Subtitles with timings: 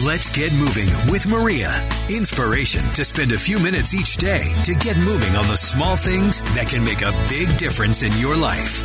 [0.00, 1.68] Let's get moving with Maria.
[2.08, 6.40] Inspiration to spend a few minutes each day to get moving on the small things
[6.54, 8.80] that can make a big difference in your life.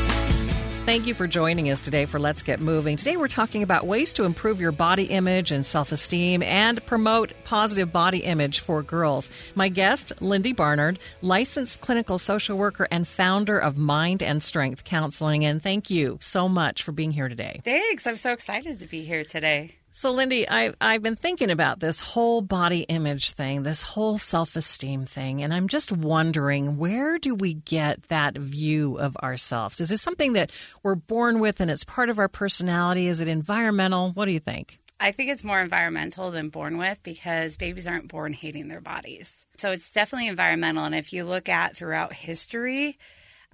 [0.83, 2.97] Thank you for joining us today for Let's Get Moving.
[2.97, 7.31] Today we're talking about ways to improve your body image and self esteem and promote
[7.45, 9.31] positive body image for girls.
[9.55, 15.45] My guest, Lyndy Barnard, licensed clinical social worker and founder of Mind and Strength Counseling.
[15.45, 17.61] And thank you so much for being here today.
[17.63, 18.05] Thanks.
[18.05, 19.76] I'm so excited to be here today.
[19.97, 24.55] So, Lyndy, I, I've been thinking about this whole body image thing, this whole self
[24.55, 29.81] esteem thing, and I'm just wondering where do we get that view of ourselves?
[29.81, 30.51] Is this something that
[30.83, 33.07] we're born with and it's part of our personality?
[33.07, 34.11] Is it environmental?
[34.11, 34.77] What do you think?
[34.99, 39.47] I think it's more environmental than born with because babies aren't born hating their bodies.
[39.55, 40.85] So it's definitely environmental.
[40.85, 42.99] And if you look at throughout history,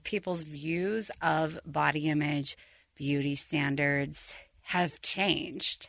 [0.04, 2.58] people's views of body image,
[2.98, 5.88] beauty standards have changed.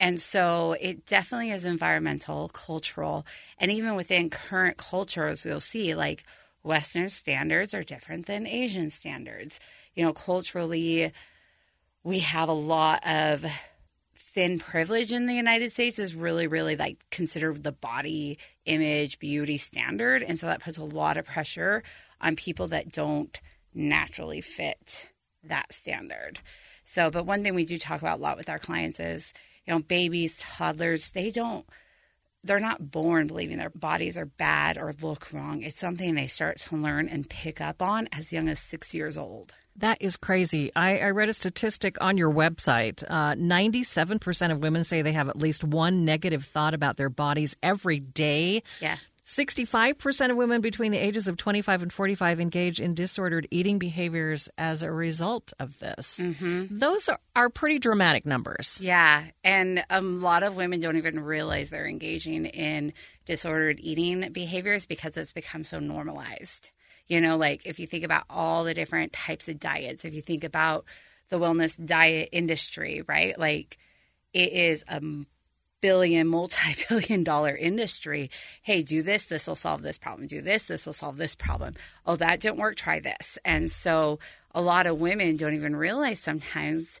[0.00, 3.26] And so it definitely is environmental, cultural,
[3.58, 6.24] and even within current cultures, you'll see like
[6.62, 9.58] Western standards are different than Asian standards.
[9.94, 11.12] You know, culturally,
[12.04, 13.44] we have a lot of
[14.14, 19.56] thin privilege in the United States is really, really like considered the body image, beauty
[19.56, 20.22] standard.
[20.22, 21.82] And so that puts a lot of pressure
[22.20, 23.40] on people that don't
[23.74, 25.10] naturally fit
[25.44, 26.40] that standard.
[26.84, 29.32] So, but one thing we do talk about a lot with our clients is
[29.68, 31.66] you know, babies, toddlers, they don't
[32.44, 35.62] they're not born believing their bodies are bad or look wrong.
[35.62, 39.18] It's something they start to learn and pick up on as young as six years
[39.18, 39.52] old.
[39.76, 40.72] That is crazy.
[40.74, 43.04] I, I read a statistic on your website.
[43.08, 47.56] Uh, 97% of women say they have at least one negative thought about their bodies
[47.62, 48.62] every day.
[48.80, 48.96] Yeah.
[49.28, 54.48] 65% of women between the ages of 25 and 45 engage in disordered eating behaviors
[54.56, 56.20] as a result of this.
[56.22, 56.78] Mm-hmm.
[56.78, 58.78] Those are, are, pretty dramatic numbers.
[58.80, 59.24] Yeah.
[59.44, 62.94] And a lot of women don't even realize they're engaging in
[63.26, 66.70] disordered eating behaviors because it's become so normalized.
[67.06, 70.22] You know, like if you think about all the different types of diets, if you
[70.22, 70.86] think about
[71.28, 73.38] the wellness diet industry, right?
[73.38, 73.76] Like
[74.32, 75.02] it is a
[75.80, 78.30] billion, multi billion dollar industry.
[78.62, 79.24] Hey, do this.
[79.24, 80.26] This will solve this problem.
[80.26, 80.64] Do this.
[80.64, 81.74] This will solve this problem.
[82.06, 82.76] Oh, that didn't work.
[82.76, 83.38] Try this.
[83.44, 84.18] And so
[84.54, 87.00] a lot of women don't even realize sometimes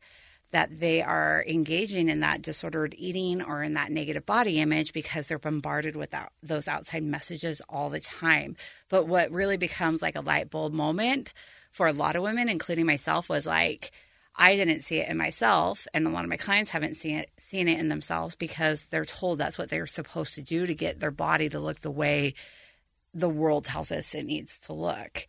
[0.50, 5.26] that they are engaging in that disordered eating or in that negative body image because
[5.26, 8.56] they're bombarded with that, those outside messages all the time.
[8.88, 11.34] But what really becomes like a light bulb moment
[11.70, 13.92] for a lot of women, including myself, was like,
[14.40, 17.30] I didn't see it in myself, and a lot of my clients haven't seen it
[17.36, 21.00] seen it in themselves because they're told that's what they're supposed to do to get
[21.00, 22.34] their body to look the way
[23.12, 25.26] the world tells us it needs to look.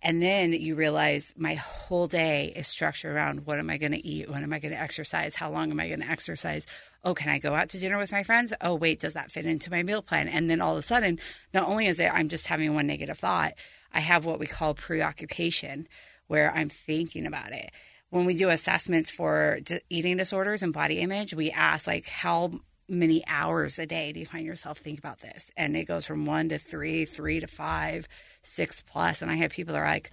[0.00, 4.06] And then you realize my whole day is structured around what am I going to
[4.06, 4.30] eat?
[4.30, 5.34] When am I going to exercise?
[5.34, 6.66] How long am I going to exercise?
[7.02, 8.52] Oh, can I go out to dinner with my friends?
[8.60, 10.28] Oh, wait, does that fit into my meal plan?
[10.28, 11.18] And then all of a sudden,
[11.54, 13.54] not only is it I'm just having one negative thought,
[13.92, 15.88] I have what we call preoccupation,
[16.26, 17.72] where I'm thinking about it
[18.14, 19.58] when we do assessments for
[19.90, 22.52] eating disorders and body image, we ask like how
[22.88, 25.50] many hours a day do you find yourself think about this?
[25.56, 28.06] And it goes from one to three, three to five,
[28.40, 29.20] six plus.
[29.20, 30.12] And I have people that are like,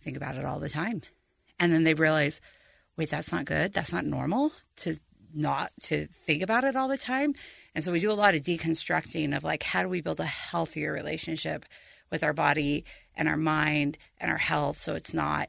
[0.00, 1.02] think about it all the time.
[1.58, 2.40] And then they realize,
[2.96, 3.72] wait, that's not good.
[3.72, 4.98] That's not normal to
[5.34, 7.34] not to think about it all the time.
[7.74, 10.24] And so we do a lot of deconstructing of like, how do we build a
[10.24, 11.64] healthier relationship
[12.12, 12.84] with our body
[13.16, 15.48] and our mind and our health so it's not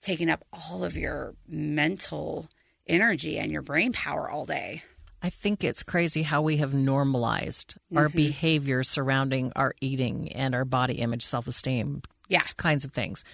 [0.00, 2.48] taking up all of your mental
[2.86, 4.82] energy and your brain power all day.
[5.20, 7.98] I think it's crazy how we have normalized mm-hmm.
[7.98, 12.40] our behavior surrounding our eating and our body image, self esteem, yeah.
[12.56, 13.24] kinds of things.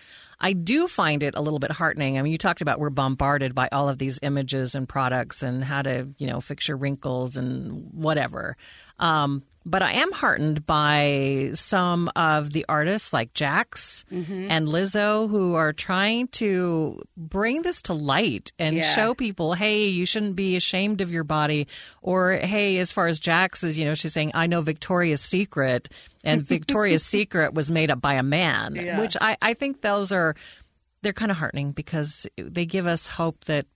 [0.41, 2.19] I do find it a little bit heartening.
[2.19, 5.65] I mean, you talked about we're bombarded by all of these images and products and
[5.65, 8.57] how to, you know, fix your wrinkles and whatever.
[8.99, 14.51] Um, but I am heartened by some of the artists like Jax mm-hmm.
[14.51, 18.95] and Lizzo who are trying to bring this to light and yeah.
[18.95, 21.67] show people, hey, you shouldn't be ashamed of your body.
[22.03, 25.89] Or, hey, as far as Jax is, you know, she's saying, I know Victoria's Secret,
[26.25, 29.01] and Victoria's Secret was made up by a man, yeah.
[29.01, 30.35] which I, I think those are,
[31.03, 33.67] they're kind of heartening because they give us hope that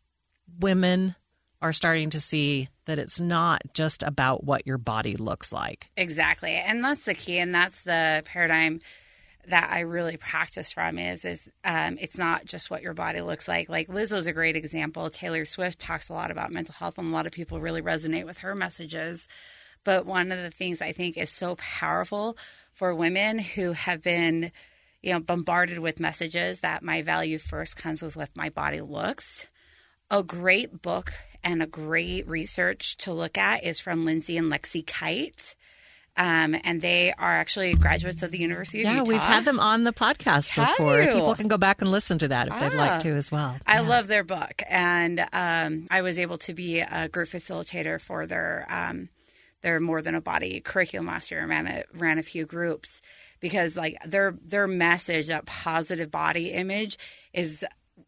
[0.61, 1.15] women
[1.61, 5.91] are starting to see that it's not just about what your body looks like.
[5.97, 6.55] Exactly.
[6.55, 8.81] And that's the key and that's the paradigm
[9.49, 13.49] that I really practice from is is um, it's not just what your body looks
[13.49, 13.69] like.
[13.69, 15.11] Like Lizzo's a great example.
[15.11, 18.27] Taylor Swift talks a lot about mental health, and a lot of people really resonate
[18.27, 19.29] with her messages.
[19.89, 22.37] But one of the things I think is so powerful
[22.75, 24.53] for women who have been,
[25.01, 29.47] you know, bombarded with messages that my value first comes with what my body looks
[30.11, 34.87] a great book and a great research to look at is from Lindsay and Lexie
[34.87, 35.55] Kite.
[36.19, 39.11] Um, and they are actually graduates of the University of yeah, Utah.
[39.11, 41.03] we've had them on the podcast before.
[41.07, 42.99] People can go back and listen to that if they'd like Ah.
[42.99, 43.57] to as well.
[43.67, 48.27] I love their book, and um, I was able to be a group facilitator for
[48.27, 49.09] their um,
[49.63, 51.47] their more than a body curriculum last year.
[51.47, 53.01] Ran a, ran a few groups
[53.41, 56.99] because like their their message that positive body image
[57.33, 57.65] is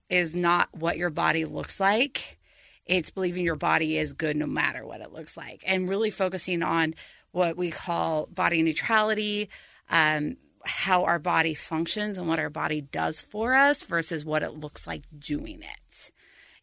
[0.08, 2.38] is not what your body looks like.
[2.86, 6.62] It's believing your body is good no matter what it looks like, and really focusing
[6.62, 6.94] on
[7.32, 9.48] what we call body neutrality.
[9.88, 14.52] Um, how our body functions and what our body does for us versus what it
[14.52, 16.12] looks like doing it.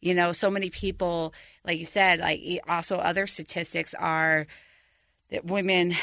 [0.01, 1.33] You know, so many people,
[1.65, 4.45] like you said, like also other statistics are
[5.29, 5.93] that women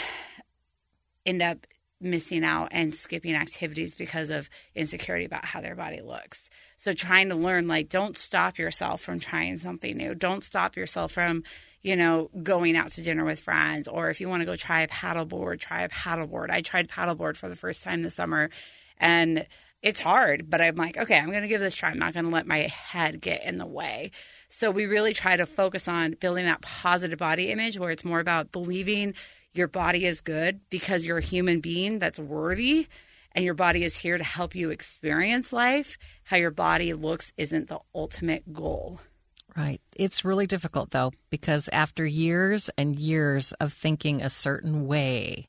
[1.27, 1.67] end up
[2.01, 6.51] missing out and skipping activities because of insecurity about how their body looks.
[6.77, 10.15] So trying to learn like don't stop yourself from trying something new.
[10.15, 11.45] Don't stop yourself from,
[11.83, 14.83] you know, going out to dinner with friends or if you want to go try
[14.83, 16.51] a paddleboard, try a paddleboard.
[16.51, 18.51] I tried paddleboard for the first time this summer
[18.99, 19.47] and
[19.85, 21.91] it's hard, but I'm like, okay, I'm going to give this a try.
[21.91, 24.13] I'm not going to let my head get in the way.
[24.49, 28.19] So we really try to focus on building that positive body image where it's more
[28.19, 29.13] about believing
[29.53, 32.89] your body is good because you're a human being that's worthy
[33.33, 35.99] and your body is here to help you experience life.
[36.25, 39.01] How your body looks isn't the ultimate goal.
[39.55, 39.83] Right.
[39.95, 45.47] It's really difficult though, because after years and years of thinking a certain way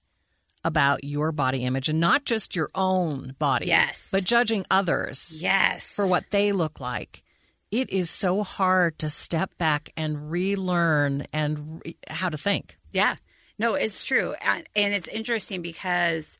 [0.65, 4.09] about your body image and not just your own body, Yes.
[4.11, 5.87] but judging others Yes.
[5.87, 7.23] for what they look like,
[7.71, 12.77] it is so hard to step back and relearn and re- how to think.
[12.91, 13.15] Yeah.
[13.57, 14.33] No, it's true.
[14.41, 16.37] And, and it's interesting because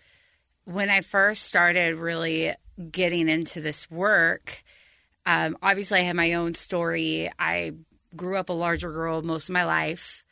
[0.66, 2.54] when I first started really
[2.92, 4.64] getting into this work,
[5.26, 7.30] um, obviously I had my own story.
[7.40, 7.72] I
[8.16, 10.25] grew up a larger girl most of my life.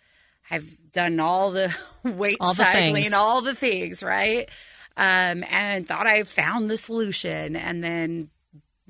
[0.51, 3.13] I've done all the weight All the cycling, things.
[3.13, 4.50] all the things, right?
[4.95, 7.56] Um, and thought I found the solution.
[7.56, 8.30] And then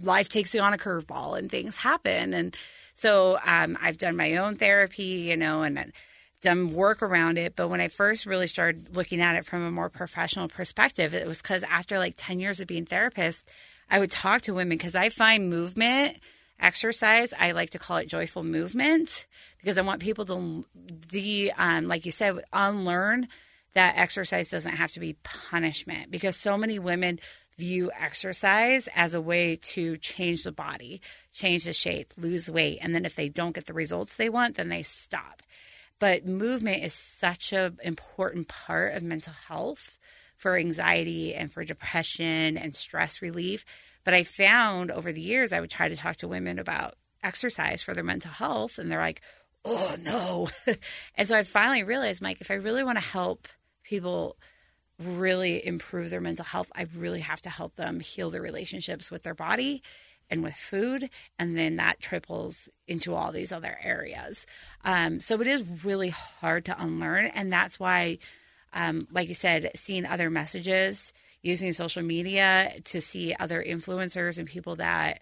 [0.01, 2.33] life takes you on a curveball and things happen.
[2.33, 2.55] And
[2.93, 5.93] so um, I've done my own therapy, you know, and
[6.41, 7.55] done work around it.
[7.55, 11.25] But when I first really started looking at it from a more professional perspective, it
[11.27, 13.49] was because after like 10 years of being therapist,
[13.89, 16.17] I would talk to women because I find movement,
[16.59, 19.25] exercise, I like to call it joyful movement
[19.63, 20.65] because I want people to
[21.07, 23.29] de, um, like you said, unlearn
[23.73, 27.19] that exercise doesn't have to be punishment because so many women
[27.57, 31.01] view exercise as a way to change the body,
[31.31, 32.79] change the shape, lose weight.
[32.81, 35.41] And then if they don't get the results they want, then they stop.
[35.97, 39.97] But movement is such an important part of mental health
[40.35, 43.63] for anxiety and for depression and stress relief.
[44.03, 47.81] But I found over the years, I would try to talk to women about exercise
[47.81, 49.21] for their mental health, and they're like,
[49.65, 50.49] oh no.
[51.15, 53.47] and so I finally realized, Mike, if I really want to help
[53.83, 54.37] people
[54.99, 59.23] really improve their mental health, I really have to help them heal their relationships with
[59.23, 59.81] their body
[60.29, 61.09] and with food.
[61.37, 64.45] And then that triples into all these other areas.
[64.83, 67.25] Um, so it is really hard to unlearn.
[67.25, 68.19] And that's why,
[68.73, 74.47] um, like you said, seeing other messages, using social media to see other influencers and
[74.47, 75.21] people that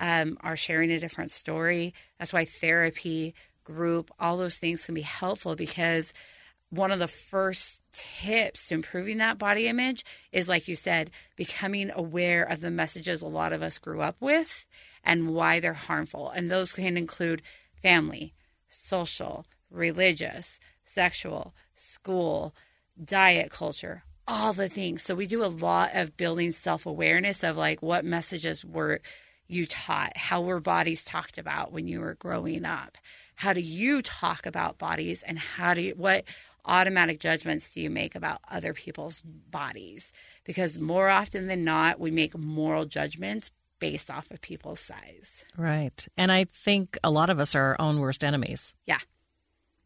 [0.00, 1.94] um, are sharing a different story.
[2.18, 3.34] That's why therapy,
[3.70, 6.12] group, all those things can be helpful because
[6.70, 11.90] one of the first tips to improving that body image is, like you said, becoming
[11.94, 14.66] aware of the messages a lot of us grew up with
[15.04, 16.30] and why they're harmful.
[16.30, 17.42] And those can include
[17.74, 18.34] family,
[18.68, 22.54] social, religious, sexual, school,
[23.02, 25.02] diet culture, all the things.
[25.02, 29.00] So we do a lot of building self awareness of like what messages were
[29.48, 32.96] you taught, how were bodies talked about when you were growing up?
[33.40, 36.24] How do you talk about bodies and how do you, what
[36.66, 40.12] automatic judgments do you make about other people's bodies?
[40.44, 45.46] Because more often than not, we make moral judgments based off of people's size.
[45.56, 46.06] Right.
[46.18, 48.74] And I think a lot of us are our own worst enemies.
[48.84, 48.98] Yeah.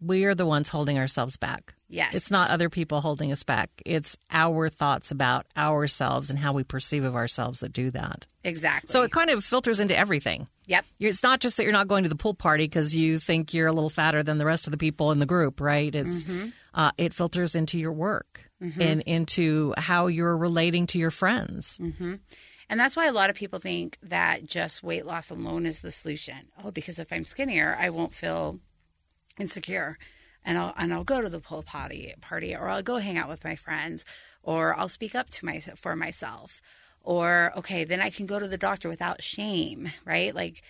[0.01, 1.77] We are the ones holding ourselves back.
[1.89, 2.13] Yes.
[2.13, 3.71] It's not other people holding us back.
[3.87, 8.27] It's our thoughts about ourselves and how we perceive of ourselves that do that.
[8.43, 8.89] Exactly.
[8.89, 10.49] So it kind of filters into everything.
[10.66, 10.85] Yep.
[10.99, 13.54] You're- It's not just that you're not going to the pool party because you think
[13.54, 15.94] you're a little fatter than the rest of the people in the group, right?
[15.94, 16.49] It's mm-hmm.
[16.75, 18.80] uh, it filters into your work mm-hmm.
[18.80, 21.78] and into how you're relating to your friends.
[21.78, 22.14] Mm-hmm.
[22.68, 25.90] And that's why a lot of people think that just weight loss alone is the
[25.90, 26.49] solution.
[26.62, 28.59] Oh, because if I'm skinnier, I won't feel
[29.38, 29.99] insecure.
[30.44, 33.28] And I'll and I'll go to the pool party party or I'll go hang out
[33.28, 34.04] with my friends
[34.42, 36.61] or I'll speak up to my for myself.
[37.05, 40.35] Or okay, then I can go to the doctor without shame, right?
[40.35, 40.63] Like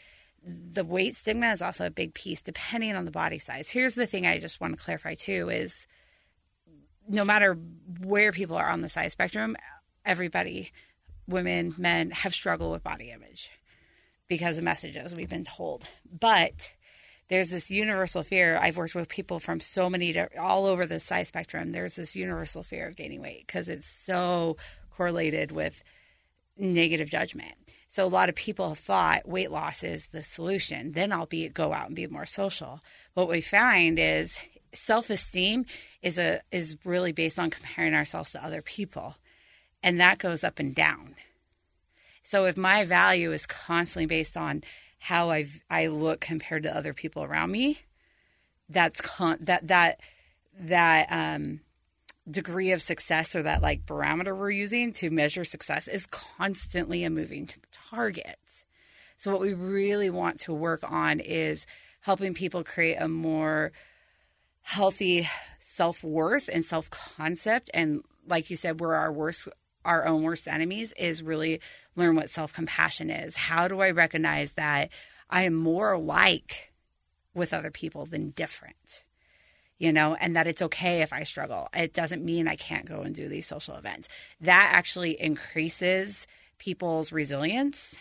[0.44, 3.70] the weight stigma is also a big piece depending on the body size.
[3.70, 5.86] Here's the thing I just want to clarify too is
[7.08, 7.56] no matter
[8.00, 9.56] where people are on the size spectrum,
[10.04, 10.72] everybody,
[11.26, 13.50] women, men, have struggled with body image
[14.28, 15.86] because of messages we've been told.
[16.10, 16.72] But
[17.28, 18.58] there's this universal fear.
[18.58, 21.72] I've worked with people from so many, to, all over the size spectrum.
[21.72, 24.56] There's this universal fear of gaining weight because it's so
[24.90, 25.82] correlated with
[26.56, 27.54] negative judgment.
[27.88, 30.92] So a lot of people thought weight loss is the solution.
[30.92, 32.80] Then I'll be go out and be more social.
[33.14, 34.40] What we find is
[34.72, 35.66] self-esteem
[36.02, 39.16] is a is really based on comparing ourselves to other people.
[39.82, 41.14] And that goes up and down.
[42.22, 44.64] So if my value is constantly based on
[44.98, 47.80] how I I look compared to other people around me,
[48.68, 50.00] that's con- that that
[50.58, 51.60] that um
[52.28, 57.10] degree of success or that like barometer we're using to measure success is constantly a
[57.10, 57.48] moving
[57.90, 58.38] target.
[59.16, 61.66] So, what we really want to work on is
[62.00, 63.72] helping people create a more
[64.62, 65.28] healthy
[65.58, 67.70] self worth and self concept.
[67.72, 69.48] And, like you said, we're our worst,
[69.84, 71.60] our own worst enemies is really
[71.94, 73.36] learn what self compassion is.
[73.36, 74.90] How do I recognize that
[75.30, 76.72] I am more alike
[77.34, 79.04] with other people than different?
[79.78, 81.68] You know, and that it's okay if I struggle.
[81.74, 84.08] It doesn't mean I can't go and do these social events.
[84.40, 86.26] That actually increases
[86.58, 87.96] people's resilience,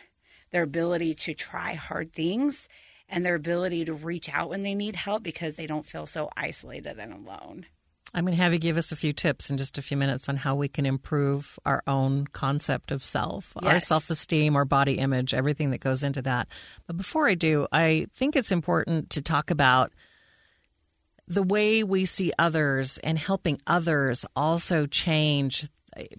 [0.51, 2.68] their ability to try hard things,
[3.10, 6.30] and their ability to reach out when they need help because they don't feel so
[6.38, 7.65] isolated and alone.
[8.15, 10.30] I'm going to have you give us a few tips in just a few minutes
[10.30, 13.72] on how we can improve our own concept of self, yes.
[13.72, 16.48] our self esteem, our body image, everything that goes into that.
[16.86, 19.94] But before I do, I think it's important to talk about
[21.27, 25.70] the way we see others and helping others also change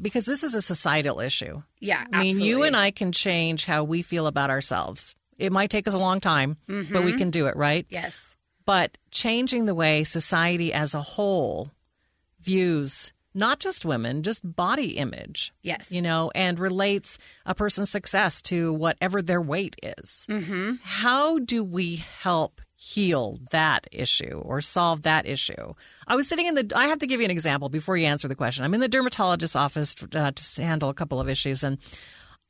[0.01, 1.63] because this is a societal issue.
[1.81, 5.15] Yeah, I mean, you and I can change how we feel about ourselves.
[5.37, 6.93] It might take us a long time, mm-hmm.
[6.93, 7.19] but we mm-hmm.
[7.19, 7.85] can do it, right?
[7.89, 8.37] Yes.
[8.65, 11.73] But changing the way society as a whole
[12.41, 15.53] views not just women, just body image.
[15.63, 15.91] Yes.
[15.91, 20.27] You know, and relates a person's success to whatever their weight is.
[20.31, 20.75] Mm-hmm.
[20.83, 25.73] How do we help heal that issue or solve that issue.
[26.07, 28.29] I was sitting in the, I have to give you an example before you answer
[28.29, 28.63] the question.
[28.63, 31.79] I'm in the dermatologist's office uh, to handle a couple of issues and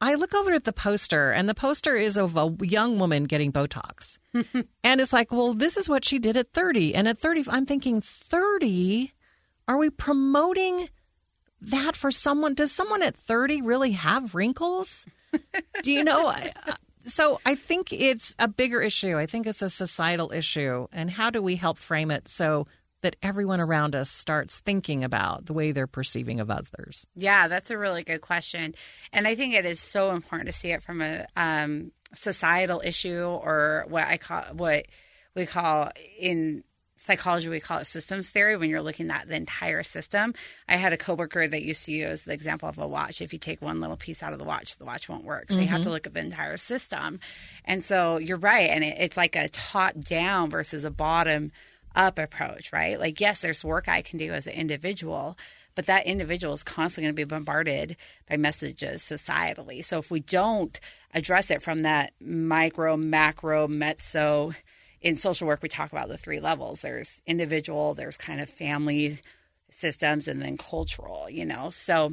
[0.00, 3.52] I look over at the poster, and the poster is of a young woman getting
[3.52, 4.18] Botox.
[4.84, 6.94] and it's like, well, this is what she did at 30.
[6.94, 9.12] And at 30, I'm thinking, 30?
[9.66, 10.88] Are we promoting
[11.60, 12.54] that for someone?
[12.54, 15.06] Does someone at 30 really have wrinkles?
[15.82, 16.34] Do you know?
[17.04, 19.18] So I think it's a bigger issue.
[19.18, 20.86] I think it's a societal issue.
[20.92, 22.66] And how do we help frame it so
[23.02, 27.06] that everyone around us starts thinking about the way they're perceiving of others?
[27.14, 28.74] Yeah, that's a really good question.
[29.12, 33.24] And I think it is so important to see it from a um, societal issue
[33.24, 34.86] or what I call what
[35.34, 36.64] we call in
[36.96, 40.34] psychology we call it systems theory when you're looking at the entire system.
[40.68, 43.20] I had a coworker that used to use the example of a watch.
[43.20, 45.50] If you take one little piece out of the watch the watch won't work.
[45.50, 45.62] So mm-hmm.
[45.62, 45.94] you have to mm-hmm.
[45.94, 47.20] look at the entire system.
[47.64, 51.50] And so you're right and it, it's like a top down versus a bottom
[51.94, 52.98] up approach right?
[52.98, 55.36] Like yes there's work i can do as an individual
[55.74, 57.96] but that individual is constantly going to be bombarded
[58.28, 59.84] by messages societally.
[59.84, 60.78] So if we don't
[61.12, 64.54] address it from that micro macro mezzo
[65.04, 69.20] in social work, we talk about the three levels there's individual, there's kind of family
[69.70, 71.68] systems, and then cultural, you know.
[71.68, 72.12] So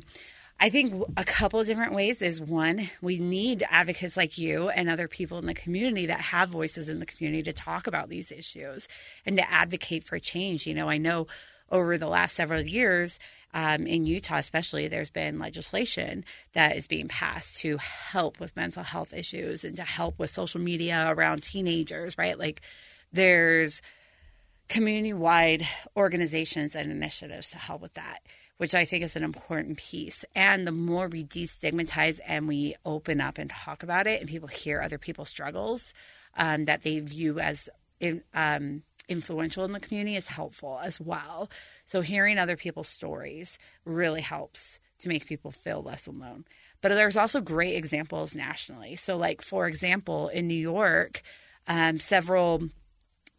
[0.59, 4.89] I think a couple of different ways is one, we need advocates like you and
[4.89, 8.31] other people in the community that have voices in the community to talk about these
[8.31, 8.87] issues
[9.25, 10.67] and to advocate for change.
[10.67, 11.27] You know, I know
[11.71, 13.19] over the last several years,
[13.53, 16.23] um, in Utah, especially, there's been legislation
[16.53, 20.61] that is being passed to help with mental health issues and to help with social
[20.61, 22.39] media around teenagers, right?
[22.39, 22.61] Like
[23.11, 23.81] there's
[24.69, 28.19] community wide organizations and initiatives to help with that,
[28.55, 30.23] which I think is an important piece.
[30.33, 34.47] And the more we destigmatize and we open up and talk about it, and people
[34.47, 35.93] hear other people's struggles
[36.37, 41.49] um, that they view as in, um, influential in the community is helpful as well.
[41.85, 46.45] So hearing other people's stories really helps to make people feel less alone.
[46.81, 48.95] But there's also great examples nationally.
[48.95, 51.21] So, like for example, in New York,
[51.67, 52.69] um, several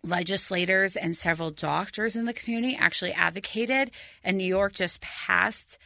[0.04, 3.90] legislators and several doctors in the community actually advocated,
[4.22, 5.78] and New York just passed.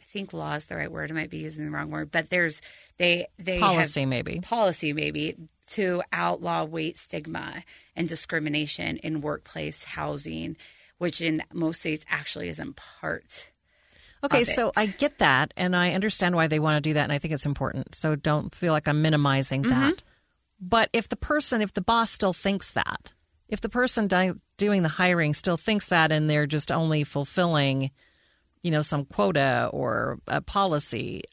[0.00, 1.10] I think law is the right word.
[1.10, 2.62] I might be using the wrong word, but there's
[2.98, 5.36] they they policy maybe policy maybe
[5.70, 7.64] to outlaw weight stigma
[7.96, 10.56] and discrimination in workplace housing,
[10.98, 13.50] which in most states actually isn't part.
[14.24, 17.12] Okay, so I get that, and I understand why they want to do that, and
[17.12, 17.94] I think it's important.
[17.94, 19.80] So don't feel like I'm minimizing mm-hmm.
[19.80, 20.02] that.
[20.58, 23.12] But if the person, if the boss still thinks that,
[23.48, 27.90] if the person di- doing the hiring still thinks that and they're just only fulfilling,
[28.62, 31.24] you know, some quota or a policy,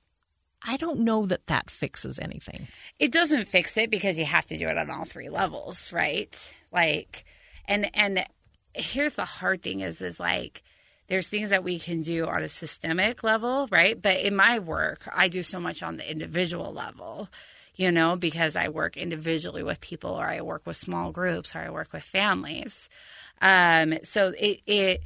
[0.63, 2.67] I don't know that that fixes anything.
[2.99, 6.53] It doesn't fix it because you have to do it on all three levels, right?
[6.71, 7.25] Like,
[7.67, 8.23] and and
[8.73, 10.61] here's the hard thing is is like
[11.07, 14.01] there's things that we can do on a systemic level, right?
[14.01, 17.27] But in my work, I do so much on the individual level,
[17.75, 21.59] you know, because I work individually with people or I work with small groups or
[21.59, 22.87] I work with families.
[23.41, 25.01] Um, so it, it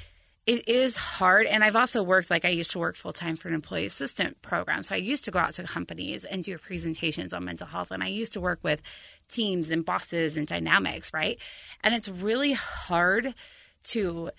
[0.46, 1.48] it is hard.
[1.48, 4.42] And I've also worked, like I used to work full time for an employee assistant
[4.42, 4.84] program.
[4.84, 7.92] So I used to go out to companies and do presentations on mental health.
[7.92, 8.82] And I used to work with
[9.28, 11.40] teams and bosses and dynamics, right?
[11.84, 13.34] And it's really hard
[13.86, 14.30] to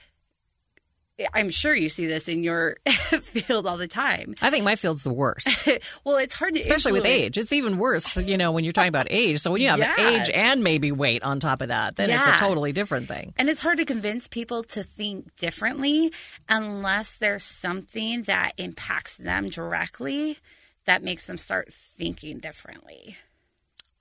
[1.33, 4.35] I'm sure you see this in your field all the time.
[4.43, 5.67] I think my field's the worst.
[6.05, 7.05] well, it's hard to especially influence.
[7.05, 7.39] with age.
[7.39, 9.41] It's even worse, you know, when you're talking about age.
[9.41, 9.95] So when you have Yeah.
[9.99, 13.33] age and maybe weight on top of that, then it's a totally different thing.
[13.39, 16.13] And it's hard to convince people to think differently
[16.51, 20.39] unless there's something that impacts them directly
[20.85, 23.17] that makes them start thinking differently.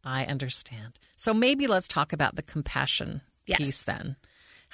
[0.03, 1.00] I understand.
[1.15, 3.57] So maybe let's talk about the compassion Yes.
[3.60, 4.15] piece then.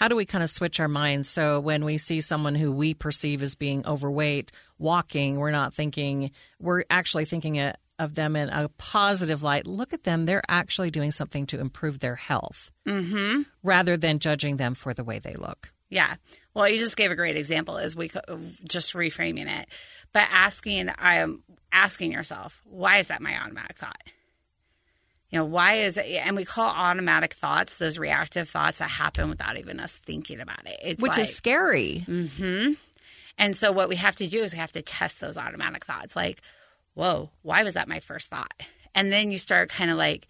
[0.02, 2.96] How do we kind of switch our minds so when we see someone who we
[2.96, 7.60] perceive as being overweight walking, we're not thinking, we're actually thinking
[8.00, 9.68] of them in a positive light.
[9.68, 10.26] Look at them.
[10.26, 13.44] They're actually doing something to improve their health mm-hmm.
[13.62, 15.72] rather than judging them for the way they look.
[15.92, 16.16] Yeah.
[16.56, 18.10] Well, you just gave a great example as we
[18.68, 19.70] just reframing it,
[20.14, 24.02] but asking, um, asking yourself, why is that my automatic thought?
[25.32, 26.06] You know, why is it?
[26.06, 30.66] And we call automatic thoughts those reactive thoughts that happen without even us thinking about
[30.68, 30.78] it.
[30.84, 32.04] It's Which like, is scary.
[32.06, 32.74] Mm-hmm.
[33.38, 36.16] And so what we have to do is we have to test those automatic thoughts.
[36.16, 36.42] Like,
[36.94, 38.54] whoa, why was that my first thought?
[38.94, 40.28] And then you start kind of like,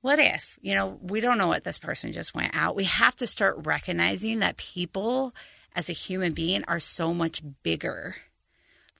[0.00, 0.58] what if?
[0.62, 2.76] You know, we don't know what this person just went out.
[2.76, 5.34] We have to start recognizing that people
[5.74, 8.14] as a human being are so much bigger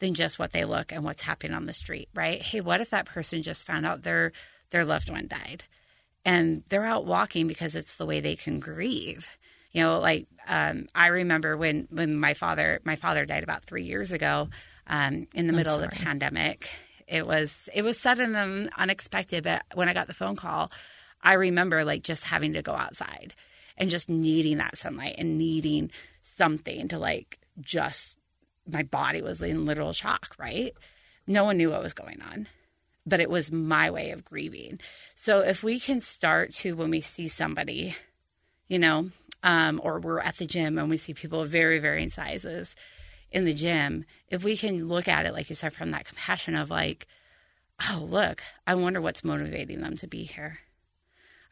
[0.00, 2.42] than just what they look and what's happening on the street, right?
[2.42, 4.33] Hey, what if that person just found out their
[4.74, 5.64] their loved one died?
[6.24, 9.37] and they're out walking because it's the way they can grieve.
[9.72, 13.84] You know, like um, I remember when when my father my father died about three
[13.84, 14.48] years ago
[14.87, 16.68] um, in the middle of the pandemic.
[17.06, 20.70] It was it was sudden and unexpected, but when I got the phone call,
[21.22, 23.34] I remember like just having to go outside
[23.76, 25.90] and just needing that sunlight and needing
[26.22, 28.18] something to like just
[28.66, 30.34] my body was in literal shock.
[30.38, 30.72] Right?
[31.26, 32.46] No one knew what was going on
[33.06, 34.80] but it was my way of grieving.
[35.14, 37.96] So if we can start to, when we see somebody,
[38.68, 39.10] you know,
[39.42, 42.74] um, or we're at the gym and we see people of very varying sizes
[43.30, 46.54] in the gym, if we can look at it, like you said, from that compassion
[46.54, 47.06] of like,
[47.90, 50.58] oh, look, I wonder what's motivating them to be here.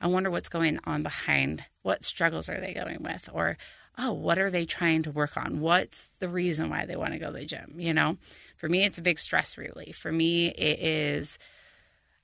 [0.00, 1.64] I wonder what's going on behind.
[1.82, 3.28] What struggles are they going with?
[3.32, 3.56] Or,
[3.98, 5.61] oh, what are they trying to work on?
[5.61, 7.74] What's the reason why they want to go to the gym?
[7.76, 8.16] You know,
[8.57, 9.96] for me, it's a big stress relief.
[9.96, 11.38] For me, it is.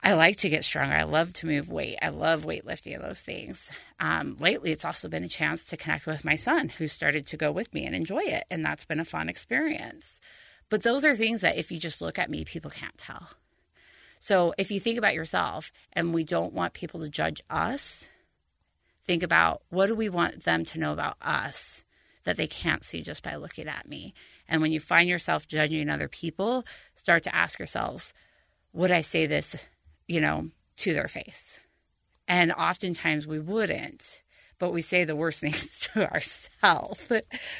[0.02, 0.94] I like to get stronger.
[0.94, 1.98] I love to move weight.
[2.00, 3.72] I love weightlifting and those things.
[3.98, 7.37] Um, lately, it's also been a chance to connect with my son who started to
[7.37, 8.44] go with me and enjoy it.
[8.48, 10.20] And that's been a fun experience.
[10.70, 13.28] But those are things that if you just look at me, people can't tell.
[14.20, 18.09] So if you think about yourself and we don't want people to judge us,
[19.09, 21.83] think about what do we want them to know about us
[22.25, 24.12] that they can't see just by looking at me.
[24.47, 26.62] And when you find yourself judging other people,
[26.94, 28.12] start to ask yourselves,
[28.75, 29.64] would I say this,
[30.07, 31.59] you know, to their face?
[32.29, 34.21] And oftentimes we wouldn't,
[34.59, 37.11] but we say the worst things to ourselves.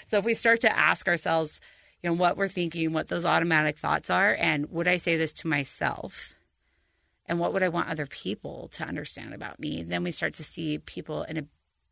[0.05, 1.61] So if we start to ask ourselves,
[2.03, 5.33] you know, what we're thinking, what those automatic thoughts are, and would I say this
[5.33, 6.35] to myself?
[7.29, 9.83] And what would I want other people to understand about me?
[9.83, 11.45] Then we start to see people in a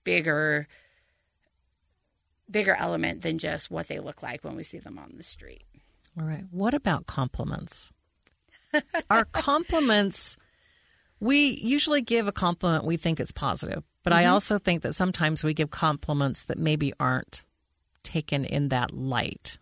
[0.03, 0.67] bigger
[2.51, 5.65] bigger element than just what they look like when we see them on the street.
[6.19, 6.45] All right.
[6.51, 7.93] What about compliments?
[9.11, 10.37] Are compliments,
[11.21, 14.33] we usually give a compliment we think it's positive, but I mm-hmm.
[14.33, 17.45] also think that sometimes we give compliments that maybe aren't
[18.03, 19.59] taken in that light.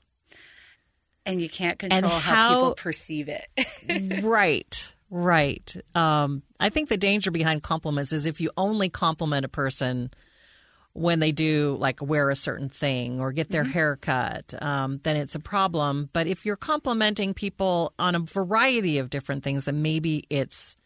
[1.27, 4.23] And you can't control how, how- people perceive it.
[4.23, 4.94] right.
[5.11, 5.77] Right.
[5.95, 10.11] Um, I think the danger behind compliments is if you only compliment a person
[10.95, 15.17] when they do like wear a certain thing or get their hair cut, um, then
[15.17, 16.09] it's a problem.
[16.13, 20.77] But if you're complimenting people on a variety of different things, then maybe it's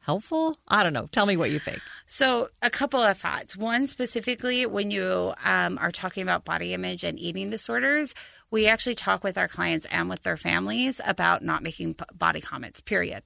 [0.00, 0.56] helpful.
[0.68, 1.06] I don't know.
[1.10, 1.80] Tell me what you think.
[2.06, 3.56] So, a couple of thoughts.
[3.56, 8.14] One, specifically, when you um, are talking about body image and eating disorders,
[8.50, 12.80] we actually talk with our clients and with their families about not making body comments,
[12.80, 13.24] period.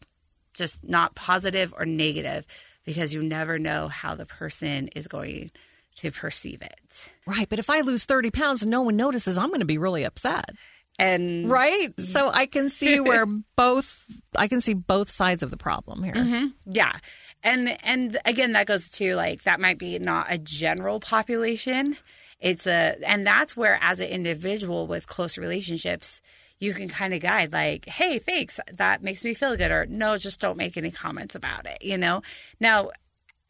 [0.61, 2.47] Just not positive or negative,
[2.85, 5.51] because you never know how the person is going
[5.97, 7.11] to perceive it.
[7.27, 7.49] Right.
[7.49, 10.05] But if I lose 30 pounds and no one notices, I'm going to be really
[10.05, 10.51] upset.
[10.99, 11.99] And Right.
[12.01, 14.05] So I can see where both,
[14.37, 16.15] I can see both sides of the problem here.
[16.15, 16.47] Mm-hmm.
[16.67, 16.93] Yeah.
[17.43, 21.97] And and again that goes to like that might be not a general population.
[22.39, 26.21] It's a and that's where as an individual with close relationships
[26.61, 28.61] you can kind of guide like, "Hey, thanks.
[28.73, 31.99] That makes me feel good." Or, "No, just don't make any comments about it." You
[31.99, 32.23] know?
[32.61, 32.91] Now,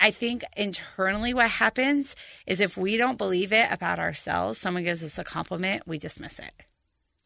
[0.01, 5.05] I think internally what happens is if we don't believe it about ourselves, someone gives
[5.05, 6.55] us a compliment, we dismiss it.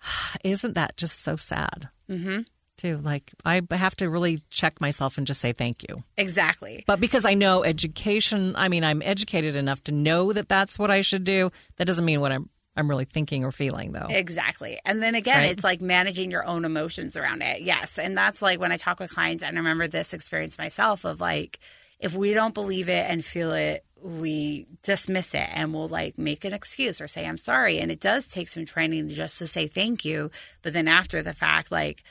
[0.45, 1.89] Isn't that just so sad?
[2.11, 2.41] Mm-hmm.
[2.77, 2.99] Too.
[2.99, 6.03] Like, I have to really check myself and just say thank you.
[6.17, 6.83] Exactly.
[6.89, 10.91] But because I know education, I mean, I'm educated enough to know that that's what
[10.91, 11.53] I should do.
[11.77, 14.09] That doesn't mean what I'm I'm really thinking or feeling, though.
[14.11, 14.79] Exactly.
[14.85, 15.51] And then again, Right.
[15.53, 17.63] it's like managing your own emotions around it.
[17.63, 17.99] Yes.
[17.99, 21.21] And that's like when I talk with clients, and I remember this experience myself of
[21.21, 21.61] like,
[22.01, 26.45] if we don't believe it and feel it, we dismiss it and we'll like make
[26.45, 27.79] an excuse or say, I'm sorry.
[27.79, 30.31] And it does take some training just to say thank you.
[30.63, 32.03] But then after the fact, like,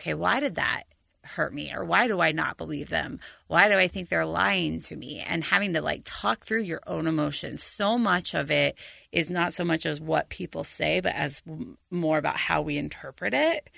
[0.00, 0.84] okay, why did that
[1.26, 1.72] hurt me?
[1.74, 3.20] Or why do I not believe them?
[3.46, 5.20] Why do I think they're lying to me?
[5.20, 7.62] And having to like talk through your own emotions.
[7.62, 8.78] So much of it
[9.12, 11.42] is not so much as what people say, but as
[11.90, 13.70] more about how we interpret it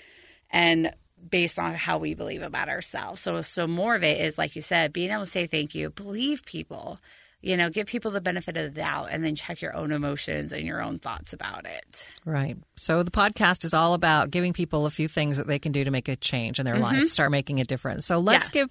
[0.49, 0.93] and
[1.29, 3.21] based on how we believe about ourselves.
[3.21, 5.89] So, so more of it is, like you said, being able to say thank you,
[5.89, 6.99] believe people.
[7.41, 10.51] You know, give people the benefit of the doubt and then check your own emotions
[10.51, 12.11] and your own thoughts about it.
[12.25, 12.57] Right.
[12.75, 15.83] So the podcast is all about giving people a few things that they can do
[15.85, 18.05] to make a change in their life, start making a difference.
[18.05, 18.61] So let's Yeah.
[18.63, 18.69] give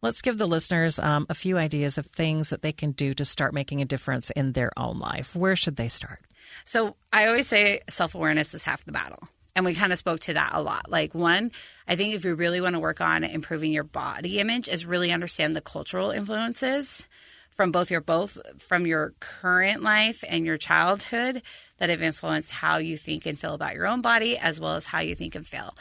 [0.00, 3.24] let's give the listeners um, a few ideas of things that they can do to
[3.24, 5.34] start making a difference in their own life.
[5.34, 6.20] Where should they start?
[6.64, 9.28] So I always say self awareness is half the battle.
[9.56, 10.90] And we kind of spoke to that a lot.
[10.90, 11.52] Like, one,
[11.86, 15.12] I think if you really want to work on improving your body image, is really
[15.12, 17.06] understand the cultural influences
[17.54, 21.40] from both your both from your current life and your childhood
[21.78, 24.86] that have influenced how you think and feel about your own body as well as
[24.86, 25.74] how you think and feel.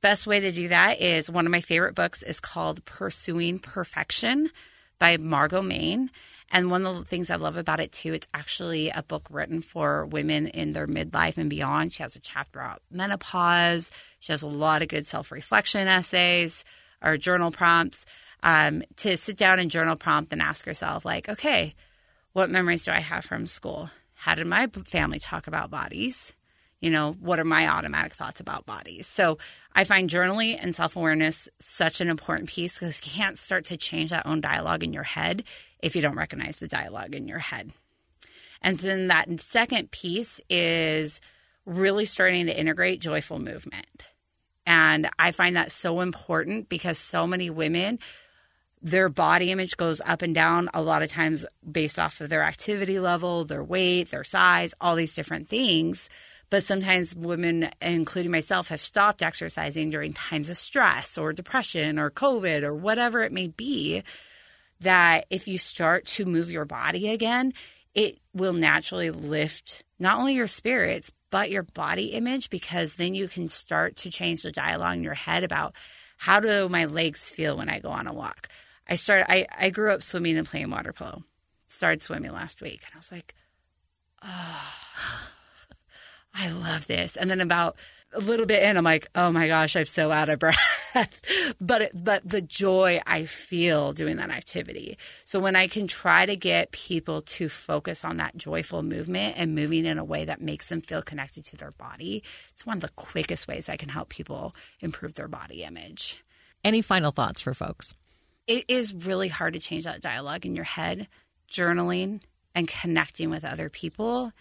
[0.00, 4.50] Best way to do that is one of my favorite books is called Pursuing Perfection
[4.98, 6.10] by Margo Maine.
[6.50, 9.62] And one of the things I love about it too, it's actually a book written
[9.62, 11.94] for women in their midlife and beyond.
[11.94, 13.90] She has a chapter about menopause.
[14.18, 16.64] She has a lot of good self reflection essays
[17.02, 18.04] or journal prompts
[18.42, 21.74] um, to sit down and journal prompt and ask yourself, like, okay,
[22.32, 23.90] what memories do I have from school?
[24.14, 26.32] How did my family talk about bodies?
[26.80, 29.06] You know, what are my automatic thoughts about bodies?
[29.06, 29.38] So
[29.72, 33.76] I find journaling and self awareness such an important piece because you can't start to
[33.76, 35.44] change that own dialogue in your head
[35.80, 37.72] if you don't recognize the dialogue in your head.
[38.62, 41.20] And then that second piece is
[41.66, 44.04] really starting to integrate joyful movement.
[44.66, 47.98] And I find that so important because so many women,
[48.82, 52.42] their body image goes up and down a lot of times based off of their
[52.42, 56.10] activity level, their weight, their size, all these different things.
[56.50, 62.10] But sometimes women, including myself, have stopped exercising during times of stress or depression or
[62.10, 64.02] COVID or whatever it may be.
[64.80, 67.52] That if you start to move your body again,
[67.94, 73.28] it will naturally lift not only your spirits, but your body image because then you
[73.28, 75.74] can start to change the dialogue in your head about
[76.18, 78.48] how do my legs feel when I go on a walk.
[78.88, 81.24] I started I, I grew up swimming and playing water polo.
[81.68, 83.34] Started swimming last week and I was like,
[84.22, 84.72] oh,
[86.34, 87.16] I love this.
[87.16, 87.76] And then about
[88.14, 91.56] a little bit in, I'm like, oh my gosh, I'm so out of breath.
[91.60, 94.98] but it, but the joy I feel doing that activity.
[95.24, 99.54] So when I can try to get people to focus on that joyful movement and
[99.54, 102.82] moving in a way that makes them feel connected to their body, it's one of
[102.82, 106.22] the quickest ways I can help people improve their body image.
[106.64, 107.94] Any final thoughts for folks?
[108.46, 111.08] It is really hard to change that dialogue in your head.
[111.50, 112.22] Journaling
[112.54, 114.32] and connecting with other people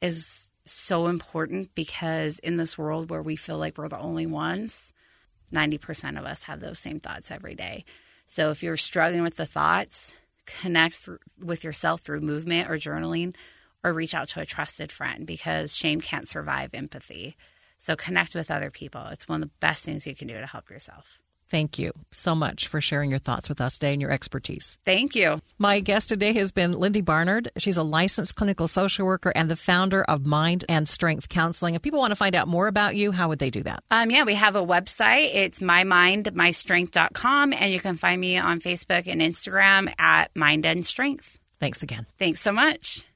[0.00, 4.92] is so important because in this world where we feel like we're the only ones,
[5.52, 7.84] 90% of us have those same thoughts every day.
[8.26, 10.14] So if you're struggling with the thoughts,
[10.44, 13.34] connect th- with yourself through movement or journaling
[13.84, 17.36] or reach out to a trusted friend because shame can't survive empathy.
[17.78, 19.06] So connect with other people.
[19.06, 21.20] It's one of the best things you can do to help yourself.
[21.48, 24.78] Thank you so much for sharing your thoughts with us today and your expertise.
[24.84, 25.40] Thank you.
[25.58, 27.50] My guest today has been Lyndy Barnard.
[27.56, 31.76] She's a licensed clinical social worker and the founder of Mind and Strength Counseling.
[31.76, 33.84] If people want to find out more about you, how would they do that?
[33.90, 35.30] Um, yeah, we have a website.
[35.34, 41.38] It's mymindmystrength.com, and you can find me on Facebook and Instagram at Mind and Strength.
[41.60, 42.06] Thanks again.
[42.18, 43.06] Thanks so much.